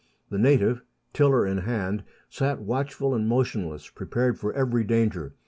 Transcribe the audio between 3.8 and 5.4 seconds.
prepared for every danger.